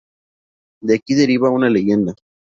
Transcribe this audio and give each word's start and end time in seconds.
De 0.81 0.95
aquí 0.95 1.13
deriva 1.13 1.51
una 1.51 1.69
leyenda. 1.69 2.15